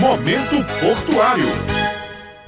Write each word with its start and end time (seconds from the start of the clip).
Momento 0.00 0.64
Portuário. 0.80 1.77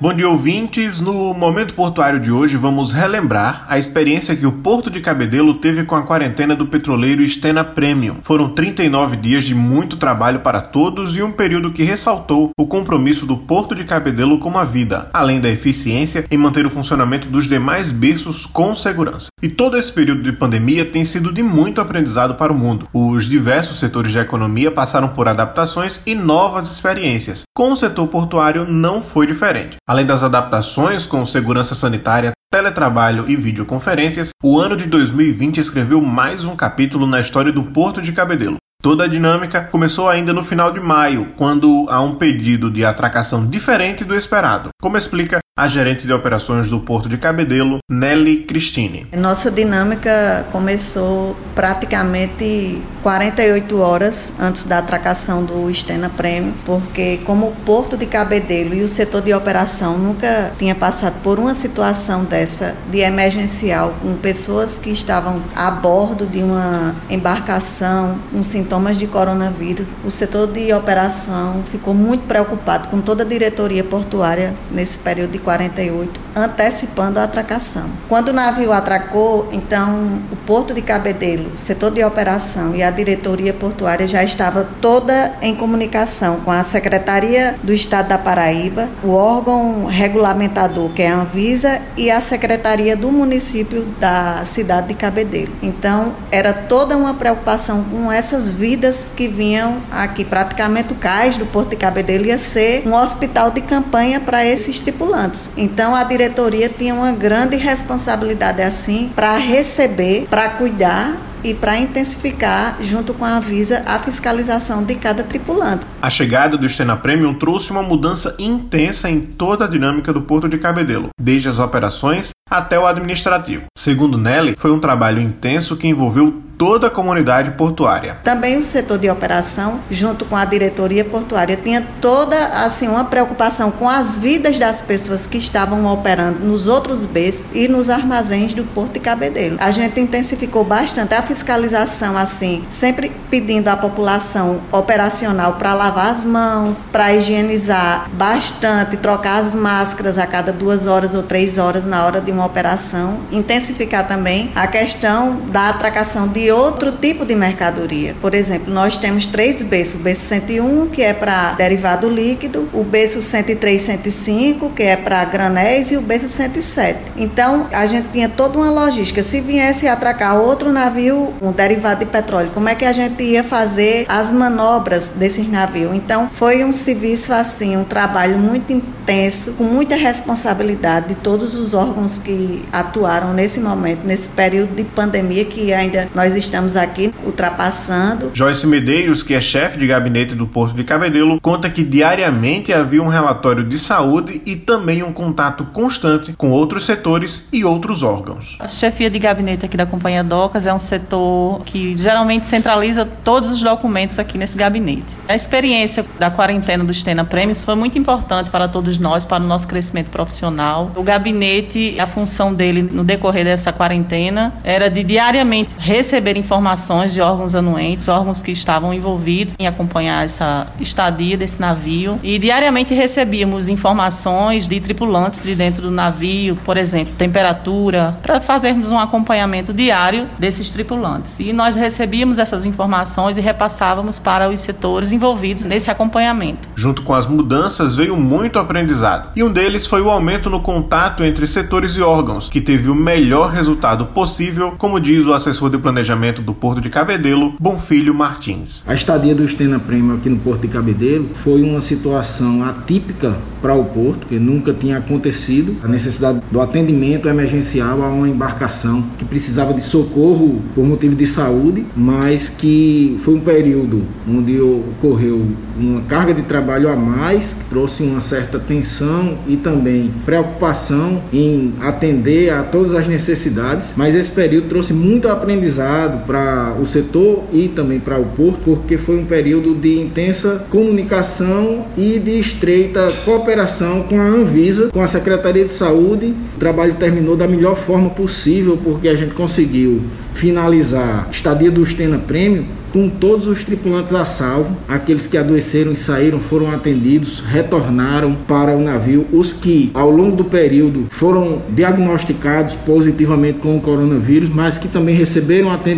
Bom 0.01 0.15
dia, 0.15 0.27
ouvintes. 0.27 0.99
No 0.99 1.35
momento 1.35 1.75
portuário 1.75 2.19
de 2.19 2.33
hoje, 2.33 2.57
vamos 2.57 2.91
relembrar 2.91 3.67
a 3.69 3.79
experiência 3.79 4.35
que 4.35 4.47
o 4.47 4.53
Porto 4.53 4.89
de 4.89 4.99
Cabedelo 4.99 5.53
teve 5.53 5.85
com 5.85 5.95
a 5.95 6.01
quarentena 6.01 6.57
do 6.57 6.67
petroleiro 6.67 7.23
Stena 7.29 7.63
Premium. 7.63 8.17
Foram 8.23 8.49
39 8.49 9.19
dias 9.19 9.45
de 9.45 9.55
muito 9.55 9.99
trabalho 9.99 10.41
para 10.41 10.63
todos 10.63 11.15
e 11.15 11.23
um 11.23 11.31
período 11.31 11.71
que 11.71 11.83
ressaltou 11.83 12.51
o 12.59 12.67
compromisso 12.67 13.27
do 13.27 13.37
Porto 13.37 13.75
de 13.75 13.85
Cabedelo 13.85 14.39
com 14.39 14.57
a 14.57 14.65
vida, 14.65 15.11
além 15.13 15.39
da 15.39 15.51
eficiência 15.51 16.25
em 16.31 16.39
manter 16.39 16.65
o 16.65 16.71
funcionamento 16.71 17.29
dos 17.29 17.47
demais 17.47 17.93
berços 17.93 18.47
com 18.47 18.75
segurança. 18.75 19.29
E 19.43 19.51
todo 19.51 19.77
esse 19.77 19.93
período 19.93 20.23
de 20.23 20.33
pandemia 20.33 20.87
tem 20.87 21.05
sido 21.05 21.31
de 21.31 21.43
muito 21.43 21.79
aprendizado 21.79 22.37
para 22.37 22.55
o 22.55 22.57
mundo. 22.57 22.89
Os 22.95 23.27
diversos 23.27 23.79
setores 23.79 24.15
da 24.15 24.23
economia 24.23 24.71
passaram 24.71 25.09
por 25.09 25.29
adaptações 25.29 26.01
e 26.07 26.15
novas 26.15 26.71
experiências. 26.71 27.43
Com 27.61 27.73
o 27.73 27.77
setor 27.77 28.09
portuário 28.09 28.65
não 28.65 29.03
foi 29.03 29.27
diferente. 29.27 29.77
Além 29.87 30.07
das 30.07 30.25
adaptações 30.25 31.05
com 31.05 31.27
segurança 31.27 31.75
sanitária, 31.75 32.33
teletrabalho 32.51 33.29
e 33.29 33.37
videoconferências, 33.37 34.31
o 34.43 34.59
ano 34.59 34.75
de 34.75 34.87
2020 34.87 35.59
escreveu 35.59 36.01
mais 36.01 36.47
um 36.47 36.57
capítulo 36.57 37.07
na 37.07 37.21
história 37.21 37.53
do 37.53 37.63
Porto 37.63 38.01
de 38.01 38.13
Cabedelo. 38.13 38.57
Toda 38.83 39.05
a 39.05 39.07
dinâmica 39.07 39.61
começou 39.61 40.09
ainda 40.09 40.33
no 40.33 40.43
final 40.43 40.73
de 40.73 40.81
maio, 40.81 41.35
quando 41.37 41.87
há 41.91 42.01
um 42.01 42.15
pedido 42.15 42.71
de 42.71 42.83
atracação 42.83 43.47
diferente 43.47 44.05
do 44.05 44.17
esperado, 44.17 44.71
como 44.81 44.97
explica 44.97 45.39
a 45.61 45.69
gerente 45.69 46.07
de 46.07 46.13
operações 46.15 46.71
do 46.71 46.81
Porto 46.81 47.07
de 47.07 47.19
Cabedelo, 47.19 47.81
Nelly 47.87 48.45
Cristine. 48.45 49.07
Nossa 49.13 49.51
dinâmica 49.51 50.47
começou 50.51 51.37
praticamente 51.55 52.81
48 53.03 53.79
horas 53.79 54.33
antes 54.41 54.65
da 54.65 54.79
atracação 54.79 55.45
do 55.45 55.71
Stena 55.75 56.09
Prêmio, 56.09 56.55
porque 56.65 57.21
como 57.27 57.49
o 57.49 57.53
Porto 57.57 57.95
de 57.95 58.07
Cabedelo 58.07 58.75
e 58.75 58.81
o 58.81 58.89
setor 58.89 59.21
de 59.21 59.35
operação 59.35 59.99
nunca 59.99 60.51
tinha 60.59 60.75
passado 60.75 61.21
por 61.23 61.39
uma 61.39 61.55
situação 61.55 62.25
dessa 62.25 62.75
de 62.91 63.01
emergencial 63.01 63.95
com 64.01 64.15
pessoas 64.15 64.79
que 64.79 64.89
estavam 64.89 65.43
a 65.55 65.71
bordo 65.71 66.25
de 66.25 66.39
uma 66.39 66.95
embarcação 67.11 68.19
com 68.33 68.43
sintomas 68.71 68.97
de 68.97 69.07
coronavírus, 69.09 69.97
o 70.05 70.11
setor 70.13 70.47
de 70.47 70.73
operação 70.73 71.65
ficou 71.73 71.93
muito 71.93 72.29
preocupado 72.29 72.87
com 72.87 73.01
toda 73.01 73.25
a 73.25 73.27
diretoria 73.27 73.83
portuária 73.83 74.55
nesse 74.71 74.97
período 74.97 75.33
de 75.33 75.39
48, 75.41 76.21
antecipando 76.37 77.19
a 77.19 77.25
atracação. 77.25 77.91
Quando 78.09 78.29
o 78.29 78.33
navio 78.33 78.73
atracou, 78.73 79.49
então 79.51 80.21
o 80.31 80.37
Porto 80.37 80.73
de 80.73 80.83
Cabedelo, 80.83 81.59
setor 81.59 81.91
de 81.91 82.05
operação 82.05 82.73
e 82.73 82.81
a 82.81 82.93
diretoria 82.93 83.53
portuária 83.53 84.07
já 84.07 84.23
estava 84.23 84.69
toda 84.81 85.33
em 85.43 85.57
comunicação 85.57 86.39
com 86.41 86.53
a 86.53 86.63
Secretaria 86.63 87.57
do 87.65 87.73
Estado 87.73 88.11
da 88.11 88.19
Paraíba, 88.19 88.89
o 89.03 89.11
órgão 89.11 89.87
regulamentador, 89.87 90.91
que 90.91 91.03
é 91.03 91.11
a 91.11 91.17
Anvisa, 91.17 91.81
e 91.97 92.09
a 92.09 92.21
Secretaria 92.21 92.97
do 92.97 93.11
município 93.11 93.83
da 93.99 94.45
cidade 94.45 94.89
de 94.89 94.95
Cabedelo. 94.95 95.53
Então, 95.61 96.15
era 96.31 96.53
toda 96.53 96.97
uma 96.97 97.15
preocupação 97.15 97.83
com 97.83 98.13
essas 98.13 98.60
vidas 98.61 99.11
que 99.17 99.27
vinham 99.27 99.81
aqui. 99.91 100.23
Praticamente 100.23 100.93
o 100.93 100.97
cais 100.97 101.39
do 101.39 101.47
Porto 101.47 101.71
de 101.71 101.77
Cabedelo 101.77 102.27
ia 102.27 102.37
ser 102.37 102.87
um 102.87 102.95
hospital 102.95 103.51
de 103.51 103.63
campanha 103.63 104.21
para 104.21 104.45
esses 104.45 104.79
tripulantes. 104.79 105.51
Então 105.57 105.97
a 105.97 106.05
diretoria 106.05 106.69
tinha 106.69 106.95
uma 106.95 107.13
grande 107.13 107.57
responsabilidade 107.57 108.61
assim 108.61 109.11
para 109.17 109.39
receber, 109.39 110.27
para 110.29 110.51
cuidar 110.51 111.17
e 111.43 111.55
para 111.55 111.79
intensificar, 111.79 112.77
junto 112.83 113.15
com 113.15 113.25
a 113.25 113.39
Avisa, 113.39 113.83
a 113.87 113.99
fiscalização 113.99 114.85
de 114.85 114.95
cada 114.95 115.23
tripulante. 115.23 115.87
A 116.03 116.11
chegada 116.11 116.59
do 116.59 116.69
Stena 116.69 116.99
Premium 116.99 117.33
trouxe 117.33 117.71
uma 117.71 117.83
mudança 117.83 118.37
intensa 118.39 119.09
em 119.09 119.21
toda 119.21 119.65
a 119.65 119.69
dinâmica 119.69 120.13
do 120.13 120.21
Porto 120.21 120.51
de 120.51 120.59
Cabedelo, 120.59 121.09
desde 121.19 121.49
as 121.49 121.59
operações 121.59 122.31
até 122.51 122.79
o 122.79 122.87
administrativo. 122.87 123.65
Segundo 123.75 124.19
Nelly, 124.19 124.55
foi 124.59 124.71
um 124.71 124.81
trabalho 124.81 125.23
intenso 125.23 125.79
que 125.79 125.89
envolveu 125.89 126.43
toda 126.61 126.89
a 126.89 126.91
comunidade 126.91 127.53
portuária. 127.53 128.19
Também 128.23 128.59
o 128.59 128.63
setor 128.63 128.99
de 128.99 129.09
operação, 129.09 129.81
junto 129.91 130.27
com 130.27 130.37
a 130.37 130.45
diretoria 130.45 131.03
portuária, 131.03 131.57
tinha 131.57 131.83
toda 132.03 132.37
assim 132.49 132.87
uma 132.87 133.07
preocupação 133.07 133.71
com 133.71 133.89
as 133.89 134.19
vidas 134.19 134.59
das 134.59 134.83
pessoas 134.83 135.27
que 135.27 135.39
estavam 135.39 135.87
operando 135.87 136.45
nos 136.45 136.67
outros 136.67 137.07
berços 137.07 137.51
e 137.55 137.67
nos 137.67 137.89
armazéns 137.89 138.53
do 138.53 138.63
Porto 138.63 138.93
de 138.93 139.01
Cabedelo. 139.01 139.57
A 139.59 139.71
gente 139.71 139.99
intensificou 139.99 140.63
bastante 140.63 141.15
a 141.15 141.23
fiscalização 141.23 142.15
assim, 142.15 142.63
sempre 142.71 143.11
pedindo 143.31 143.69
à 143.69 143.77
população 143.77 144.61
operacional 144.71 145.55
para 145.55 145.73
lavar 145.73 146.11
as 146.11 146.27
mãos, 146.27 146.85
para 146.93 147.15
higienizar 147.15 148.11
bastante, 148.13 148.99
trocar 148.99 149.41
as 149.41 149.55
máscaras 149.55 150.19
a 150.19 150.27
cada 150.27 150.53
duas 150.53 150.87
horas 150.87 151.15
ou 151.15 151.23
três 151.23 151.57
horas 151.57 151.87
na 151.87 152.05
hora 152.05 152.21
de 152.21 152.31
uma 152.31 152.45
operação, 152.45 153.19
intensificar 153.33 154.07
também 154.07 154.53
a 154.55 154.67
questão 154.67 155.41
da 155.47 155.71
atracação 155.71 156.29
de 156.29 156.50
outro 156.51 156.93
tipo 156.93 157.25
de 157.25 157.35
mercadoria. 157.35 158.15
Por 158.21 158.35
exemplo, 158.35 158.73
nós 158.73 158.97
temos 158.97 159.27
três 159.27 159.63
berços: 159.63 160.01
o 160.01 160.03
berço 160.03 160.23
101, 160.23 160.89
que 160.89 161.03
é 161.03 161.13
para 161.13 161.53
derivado 161.53 162.09
líquido, 162.09 162.69
o 162.73 162.83
berço 162.83 163.21
103 163.21 163.81
105, 163.81 164.71
que 164.71 164.83
é 164.83 164.97
para 164.97 165.25
granéis, 165.25 165.91
e 165.91 165.97
o 165.97 166.01
berço 166.01 166.29
107. 166.29 166.99
Então, 167.17 167.69
a 167.73 167.87
gente 167.87 168.09
tinha 168.09 168.29
toda 168.29 168.59
uma 168.59 168.71
logística. 168.71 169.23
Se 169.23 169.41
viesse 169.41 169.87
atracar 169.87 170.41
outro 170.41 170.73
navio, 170.73 171.33
um 171.41 171.53
derivado 171.53 172.05
de 172.05 172.11
petróleo, 172.11 172.51
como 172.53 172.69
é 172.69 172.75
que 172.75 172.85
a 172.85 172.93
gente 172.93 173.23
ia 173.23 173.45
fazer 173.45 174.07
as 174.09 174.33
manobras 174.33 175.11
desses 175.11 175.49
navios? 175.49 175.95
Então, 175.95 176.31
foi 176.35 176.65
um 176.65 176.73
serviço 176.73 177.33
assim, 177.33 177.77
um 177.77 177.85
trabalho 177.85 178.39
muito 178.39 178.73
intenso, 178.73 179.55
com 179.55 179.65
muita 179.65 179.97
responsabilidade 179.97 181.09
de 181.09 181.15
todos 181.17 181.55
os 181.55 181.75
órgãos 181.75 182.19
que 182.19 182.63
atuaram 182.73 183.33
nesse 183.33 183.61
momento, 183.61 184.05
nesse 184.05 184.29
período 184.29 184.75
de 184.75 184.85
pandemia 184.85 185.45
que 185.45 185.73
ainda 185.73 186.09
nós 186.15 186.35
estamos 186.41 186.77
aqui 186.77 187.13
ultrapassando. 187.25 188.31
Joyce 188.35 188.67
Medeiros, 188.67 189.23
que 189.23 189.35
é 189.35 189.41
chefe 189.41 189.79
de 189.79 189.87
gabinete 189.87 190.35
do 190.35 190.47
Porto 190.47 190.75
de 190.75 190.85
Cabedelo, 190.85 191.41
conta 191.41 191.71
que 191.71 191.85
diariamente 191.85 192.73
havia 192.73 193.03
um 193.03 193.09
relatório 193.09 193.65
de 193.65 193.79
saúde 193.79 194.43
e 194.45 194.57
também 194.57 195.03
um 195.03 195.13
contato 195.13 195.65
constante 195.65 196.33
com 196.33 196.51
outros 196.51 196.85
setores 196.85 197.47
e 197.53 197.65
outros 197.65 198.03
órgãos. 198.03 198.57
A 198.59 198.69
chefia 198.69 199.11
de 199.11 199.19
gabinete 199.19 199.65
aqui 199.65 199.77
da 199.77 199.87
Companhia 199.87 200.25
Docas 200.25 200.67
é 200.67 200.73
um 200.73 200.79
setor 200.79 201.63
que 201.65 201.97
geralmente 201.97 202.47
centraliza 202.47 203.05
todos 203.05 203.51
os 203.51 203.63
documentos 203.63 204.19
aqui 204.19 204.39
nesse 204.39 204.57
gabinete. 204.57 205.19
A 205.29 205.35
experiência 205.35 206.05
da 206.19 206.31
quarentena 206.31 206.85
do 206.85 206.93
Stena 206.93 207.25
Premiums 207.25 207.63
foi 207.63 207.75
muito 207.75 207.99
importante 207.99 208.51
para 208.51 208.67
todos 208.69 208.99
nós, 208.99 209.25
para 209.25 209.43
o 209.43 209.47
nosso 209.47 209.69
crescimento 209.69 210.11
profissional. 210.11 210.91
O 210.97 211.03
gabinete, 211.03 211.99
a 211.99 212.07
função 212.07 212.55
dele 212.55 212.83
no 212.83 213.05
decorrer 213.05 213.45
dessa 213.45 213.73
quarentena 213.73 214.55
era 214.65 214.89
de 214.89 215.03
diariamente 215.03 215.75
receber 215.79 216.20
receber 216.21 216.37
informações 216.37 217.15
de 217.15 217.21
órgãos 217.23 217.55
anuentes, 217.55 218.07
órgãos 218.07 218.43
que 218.43 218.53
estavam 218.53 218.93
envolvidos 218.93 219.57
em 219.59 219.67
acompanhar 219.67 220.25
essa 220.25 220.67
estadia 220.79 221.37
desse 221.37 221.59
navio. 221.59 222.21
E 222.23 222.39
diariamente 222.39 222.93
recebíamos 222.93 223.69
informações 223.69 224.67
de 224.67 224.79
tripulantes 224.81 225.43
de 225.43 225.55
dentro 225.55 225.83
do 225.83 225.91
navio, 225.91 226.57
por 226.57 226.77
exemplo, 226.77 227.15
temperatura, 227.17 228.19
para 228.23 228.39
fazermos 228.39 228.93
um 228.93 228.99
acompanhamento 228.99 229.73
diário 229.73 230.29
desses 230.39 230.71
tripulantes. 230.71 231.41
E 231.41 231.55
nós 231.55 231.75
recebíamos 231.75 232.39
essas 232.39 232.67
informações 232.67 233.39
e 233.39 233.41
repassávamos 233.41 234.19
para 234.19 234.51
os 234.51 234.61
setores 234.61 235.13
envolvidos 235.13 235.65
nesse 235.65 235.91
acompanhamento. 235.91 236.69
Junto 236.75 237.03
com 237.03 237.15
as 237.15 237.27
mudanças 237.27 237.97
veio 237.97 238.15
muito 238.15 238.59
aprendizado. 238.59 239.31
E 239.35 239.43
um 239.43 239.51
deles 239.51 239.87
foi 239.87 240.03
o 240.03 240.11
aumento 240.11 240.51
no 240.51 240.61
contato 240.61 241.25
entre 241.25 241.47
setores 241.47 241.97
e 241.97 242.03
órgãos, 242.03 242.51
que 242.51 242.61
teve 242.61 242.91
o 242.91 242.95
melhor 242.95 243.51
resultado 243.51 244.07
possível, 244.07 244.75
como 244.77 245.01
diz 245.01 245.25
o 245.25 245.33
assessor 245.33 245.71
de 245.71 245.79
planejamento 245.79 246.10
do 246.43 246.53
Porto 246.53 246.81
de 246.81 246.91
Cabedelo, 246.91 247.55
Bonfilho 247.61 248.13
Martins. 248.13 248.83
A 248.85 248.95
estadia 248.95 249.33
do 249.33 249.47
Stena 249.47 249.79
Premium 249.79 250.17
aqui 250.17 250.29
no 250.29 250.39
Porto 250.39 250.63
de 250.63 250.69
Cabedelo 250.69 251.31
foi 251.37 251.63
uma 251.63 251.81
situação 251.81 252.65
atípica 252.65 253.37
para 253.63 253.75
o 253.75 253.85
porto, 253.85 254.27
que 254.27 254.37
nunca 254.37 254.73
tinha 254.75 254.99
acontecido. 254.99 255.77
A 255.85 255.87
necessidade 255.87 256.43
do 256.51 256.61
atendimento 256.61 257.29
emergencial 257.29 258.03
a 258.03 258.09
uma 258.09 258.29
embarcação 258.29 259.05
que 259.19 259.25
precisava 259.25 259.73
de 259.73 259.85
socorro 259.85 260.61
por 260.75 260.85
motivo 260.85 261.15
de 261.15 261.27
saúde, 261.27 261.87
mas 261.95 262.49
que 262.49 263.17
foi 263.23 263.35
um 263.35 263.41
período 263.41 264.03
onde 264.29 264.61
ocorreu 264.61 265.47
uma 265.79 266.01
carga 266.03 266.35
de 266.35 266.43
trabalho 266.43 266.89
a 266.89 266.97
mais, 266.97 267.53
que 267.53 267.65
trouxe 267.67 268.03
uma 268.03 268.21
certa 268.21 268.59
tensão 268.59 269.39
e 269.47 269.57
também 269.57 270.11
preocupação 270.25 271.23
em 271.33 271.73
atender 271.81 272.53
a 272.53 272.65
todas 272.65 272.95
as 272.95 273.07
necessidades, 273.07 273.93
mas 273.97 274.17
esse 274.17 274.31
período 274.31 274.69
trouxe 274.69 274.93
muito 274.93 275.29
aprendizado 275.29 276.00
para 276.09 276.77
o 276.81 276.87
setor 276.87 277.45
e 277.53 277.69
também 277.69 278.01
para 278.01 278.19
o 278.19 278.25
porto, 278.25 278.61
porque 278.65 278.97
foi 278.97 279.19
um 279.19 279.25
período 279.25 279.75
de 279.75 279.99
intensa 279.99 280.67
comunicação 280.71 281.87
e 281.97 282.19
de 282.19 282.39
estreita 282.39 283.11
cooperação 283.25 284.03
com 284.05 284.21
a 284.21 284.25
Anvisa, 284.25 284.91
com 284.91 285.01
a 285.01 285.07
Secretaria 285.07 285.65
de 285.65 285.73
Saúde. 285.73 286.35
O 286.57 286.59
trabalho 286.59 286.95
terminou 286.95 287.37
da 287.37 287.47
melhor 287.47 287.77
forma 287.77 288.11
possível, 288.11 288.79
porque 288.83 289.09
a 289.09 289.15
gente 289.15 289.35
conseguiu 289.35 290.03
finalizar 290.35 291.27
a 291.29 291.31
estadia 291.31 291.71
do 291.71 291.85
Stena 291.85 292.19
Prêmio 292.19 292.65
com 292.93 293.09
todos 293.09 293.47
os 293.47 293.65
tripulantes 293.65 294.15
a 294.15 294.25
salvo. 294.25 294.77
Aqueles 294.89 295.27
que 295.27 295.37
adoeceram 295.37 295.93
e 295.93 295.97
saíram 295.97 296.41
foram 296.41 296.71
atendidos, 296.71 297.41
retornaram 297.41 298.35
para 298.47 298.77
o 298.77 298.81
navio. 298.81 299.27
Os 299.33 299.53
que, 299.53 299.91
ao 299.95 300.11
longo 300.11 300.37
do 300.37 300.45
período, 300.45 301.07
foram 301.11 301.63
diagnosticados 301.71 302.75
positivamente 302.75 303.61
com 303.61 303.77
o 303.77 303.81
coronavírus, 303.81 304.49
mas 304.49 304.79
que 304.79 304.89
também 304.89 305.15
receberam 305.15 305.71
atendimento 305.71 305.90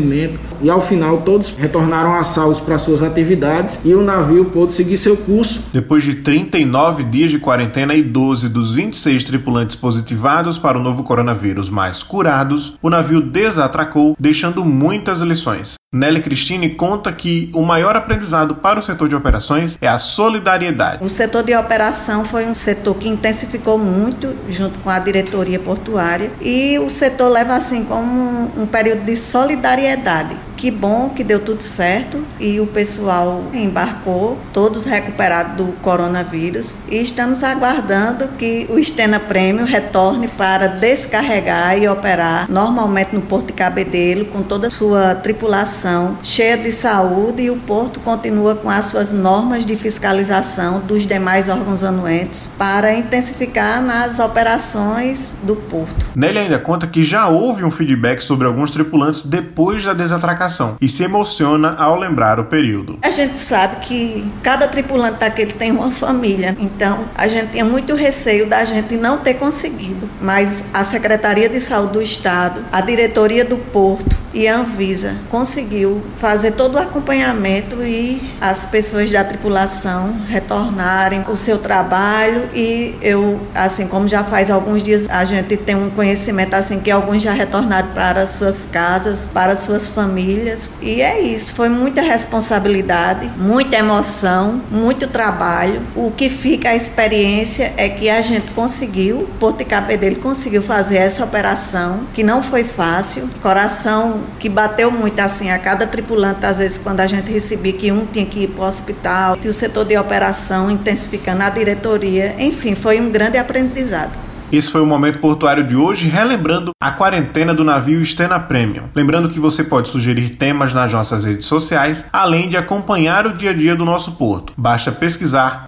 e 0.60 0.70
ao 0.70 0.80
final 0.80 1.22
todos 1.22 1.50
retornaram 1.50 2.14
a 2.14 2.24
salvos 2.24 2.60
para 2.60 2.78
suas 2.78 3.02
atividades 3.02 3.80
e 3.84 3.94
o 3.94 4.02
navio 4.02 4.46
pôde 4.46 4.74
seguir 4.74 4.96
seu 4.96 5.16
curso. 5.16 5.60
Depois 5.72 6.04
de 6.04 6.14
39 6.16 7.04
dias 7.04 7.30
de 7.30 7.38
quarentena 7.38 7.94
e 7.94 8.02
12 8.02 8.48
dos 8.48 8.74
26 8.74 9.24
tripulantes 9.24 9.76
positivados 9.76 10.58
para 10.58 10.78
o 10.78 10.82
novo 10.82 11.02
coronavírus 11.02 11.68
mais 11.68 12.02
curados, 12.02 12.78
o 12.82 12.90
navio 12.90 13.20
desatracou, 13.20 14.16
deixando 14.18 14.64
muitas 14.64 15.20
lições. 15.20 15.81
Nelly 15.94 16.22
Cristine 16.22 16.70
conta 16.70 17.12
que 17.12 17.50
o 17.52 17.60
maior 17.60 17.94
aprendizado 17.94 18.54
para 18.54 18.78
o 18.78 18.82
setor 18.82 19.10
de 19.10 19.14
operações 19.14 19.76
é 19.78 19.86
a 19.86 19.98
solidariedade. 19.98 21.04
O 21.04 21.10
setor 21.10 21.42
de 21.42 21.54
operação 21.54 22.24
foi 22.24 22.46
um 22.46 22.54
setor 22.54 22.94
que 22.94 23.06
intensificou 23.06 23.76
muito 23.76 24.34
junto 24.48 24.78
com 24.78 24.88
a 24.88 24.98
diretoria 24.98 25.58
portuária 25.58 26.32
e 26.40 26.78
o 26.78 26.88
setor 26.88 27.28
leva 27.28 27.56
assim 27.56 27.84
como 27.84 28.10
um, 28.10 28.62
um 28.62 28.66
período 28.66 29.04
de 29.04 29.14
solidariedade. 29.14 30.34
Que 30.62 30.70
bom 30.70 31.08
que 31.08 31.24
deu 31.24 31.40
tudo 31.40 31.60
certo 31.60 32.24
e 32.38 32.60
o 32.60 32.68
pessoal 32.68 33.42
embarcou, 33.52 34.38
todos 34.52 34.84
recuperados 34.84 35.56
do 35.56 35.72
coronavírus. 35.82 36.78
E 36.88 36.98
estamos 36.98 37.42
aguardando 37.42 38.28
que 38.38 38.68
o 38.70 38.80
Stena 38.80 39.18
Premium 39.18 39.64
retorne 39.64 40.28
para 40.28 40.68
descarregar 40.68 41.76
e 41.76 41.88
operar 41.88 42.48
normalmente 42.48 43.12
no 43.12 43.22
Porto 43.22 43.48
de 43.48 43.54
Cabedelo, 43.54 44.26
com 44.26 44.44
toda 44.44 44.68
a 44.68 44.70
sua 44.70 45.16
tripulação 45.16 46.16
cheia 46.22 46.56
de 46.56 46.70
saúde 46.70 47.42
e 47.42 47.50
o 47.50 47.56
porto 47.56 47.98
continua 47.98 48.54
com 48.54 48.70
as 48.70 48.86
suas 48.86 49.12
normas 49.12 49.66
de 49.66 49.74
fiscalização 49.74 50.78
dos 50.78 51.04
demais 51.04 51.48
órgãos 51.48 51.82
anuentes 51.82 52.52
para 52.56 52.94
intensificar 52.94 53.82
nas 53.82 54.20
operações 54.20 55.40
do 55.42 55.56
porto. 55.56 56.06
Nelly 56.14 56.38
ainda 56.38 56.60
conta 56.60 56.86
que 56.86 57.02
já 57.02 57.26
houve 57.26 57.64
um 57.64 57.70
feedback 57.72 58.20
sobre 58.20 58.46
alguns 58.46 58.70
tripulantes 58.70 59.26
depois 59.26 59.84
da 59.84 59.92
desatracação 59.92 60.51
e 60.80 60.88
se 60.88 61.04
emociona 61.04 61.74
ao 61.76 61.98
lembrar 61.98 62.38
o 62.40 62.44
período. 62.44 62.98
A 63.02 63.10
gente 63.10 63.38
sabe 63.38 63.76
que 63.76 64.24
cada 64.42 64.68
tripulante 64.68 65.18
daquele 65.18 65.52
tem 65.52 65.70
uma 65.70 65.90
família, 65.90 66.56
então 66.58 67.06
a 67.14 67.28
gente 67.28 67.52
tinha 67.52 67.64
muito 67.64 67.94
receio 67.94 68.46
da 68.46 68.64
gente 68.64 68.96
não 68.96 69.18
ter 69.18 69.34
conseguido, 69.34 70.08
mas 70.20 70.64
a 70.72 70.84
Secretaria 70.84 71.48
de 71.48 71.60
Saúde 71.60 71.92
do 71.94 72.02
Estado, 72.02 72.64
a 72.70 72.80
diretoria 72.80 73.44
do 73.44 73.56
Porto 73.56 74.21
e 74.34 74.48
a 74.48 74.58
Anvisa 74.58 75.16
conseguiu 75.30 76.02
fazer 76.18 76.52
todo 76.52 76.74
o 76.74 76.78
acompanhamento 76.78 77.82
e 77.82 78.32
as 78.40 78.66
pessoas 78.66 79.10
da 79.10 79.24
tripulação 79.24 80.16
retornarem 80.28 81.24
o 81.28 81.36
seu 81.36 81.58
trabalho 81.58 82.48
e 82.54 82.96
eu, 83.00 83.40
assim 83.54 83.86
como 83.86 84.08
já 84.08 84.24
faz 84.24 84.50
alguns 84.50 84.82
dias, 84.82 85.08
a 85.08 85.24
gente 85.24 85.56
tem 85.56 85.74
um 85.74 85.90
conhecimento 85.90 86.54
assim 86.54 86.80
que 86.80 86.90
alguns 86.90 87.22
já 87.22 87.32
retornaram 87.32 87.88
para 87.88 88.26
suas 88.26 88.64
casas, 88.64 89.30
para 89.32 89.56
suas 89.56 89.88
famílias. 89.88 90.76
E 90.80 91.00
é 91.02 91.20
isso, 91.20 91.54
foi 91.54 91.68
muita 91.68 92.00
responsabilidade, 92.00 93.30
muita 93.36 93.76
emoção, 93.76 94.60
muito 94.70 95.06
trabalho. 95.06 95.82
O 95.94 96.10
que 96.10 96.28
fica 96.28 96.70
a 96.70 96.76
experiência 96.76 97.72
é 97.76 97.88
que 97.88 98.08
a 98.08 98.20
gente 98.20 98.50
conseguiu, 98.52 99.28
Porto 99.38 99.58
de 99.58 99.64
Cabedelo 99.64 100.16
conseguiu 100.16 100.62
fazer 100.62 100.96
essa 100.96 101.24
operação, 101.24 102.06
que 102.12 102.22
não 102.22 102.42
foi 102.42 102.64
fácil. 102.64 103.28
Coração 103.42 104.21
que 104.38 104.48
bateu 104.48 104.90
muito 104.90 105.20
assim 105.20 105.50
a 105.50 105.58
cada 105.58 105.86
tripulante, 105.86 106.44
às 106.44 106.58
vezes 106.58 106.78
quando 106.78 107.00
a 107.00 107.06
gente 107.06 107.30
recebia 107.30 107.72
que 107.72 107.92
um 107.92 108.06
tinha 108.06 108.26
que 108.26 108.44
ir 108.44 108.48
para 108.48 108.64
o 108.64 108.68
hospital, 108.68 109.36
e 109.42 109.48
o 109.48 109.54
setor 109.54 109.84
de 109.84 109.96
operação 109.96 110.70
intensificando 110.70 111.42
a 111.42 111.50
diretoria. 111.50 112.34
Enfim, 112.38 112.74
foi 112.74 113.00
um 113.00 113.10
grande 113.10 113.38
aprendizado. 113.38 114.32
Esse 114.52 114.70
foi 114.70 114.82
o 114.82 114.86
momento 114.86 115.18
portuário 115.18 115.66
de 115.66 115.74
hoje, 115.74 116.08
relembrando 116.08 116.72
a 116.78 116.90
quarentena 116.90 117.54
do 117.54 117.64
navio 117.64 118.04
Stena 118.04 118.38
Premium. 118.38 118.84
Lembrando 118.94 119.30
que 119.30 119.40
você 119.40 119.64
pode 119.64 119.88
sugerir 119.88 120.36
temas 120.36 120.74
nas 120.74 120.92
nossas 120.92 121.24
redes 121.24 121.46
sociais, 121.46 122.04
além 122.12 122.50
de 122.50 122.58
acompanhar 122.58 123.26
o 123.26 123.34
dia 123.34 123.48
a 123.48 123.54
dia 123.54 123.74
do 123.74 123.86
nosso 123.86 124.12
porto. 124.12 124.52
Basta 124.54 124.92
pesquisar 124.92 125.64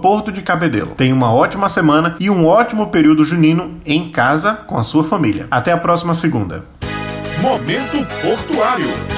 Porto 0.00 0.32
de 0.32 0.40
Cabedelo. 0.40 0.94
Tenha 0.96 1.14
uma 1.14 1.30
ótima 1.30 1.68
semana 1.68 2.16
e 2.18 2.30
um 2.30 2.46
ótimo 2.46 2.86
período 2.86 3.22
junino 3.22 3.74
em 3.84 4.08
casa 4.08 4.54
com 4.54 4.78
a 4.78 4.82
sua 4.82 5.04
família. 5.04 5.46
Até 5.50 5.70
a 5.70 5.76
próxima 5.76 6.14
segunda. 6.14 6.64
Momento 7.42 8.06
Portuário. 8.22 9.11